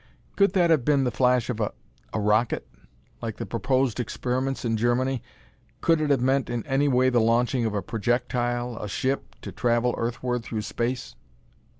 [0.35, 1.73] Could that have been the flash of a
[2.11, 2.67] a rocket?
[3.21, 5.21] Like the proposed experiments in Germany.
[5.79, 9.51] Could it have meant in any way the launching of a projectile a ship to
[9.51, 11.13] travel Earthward through space?"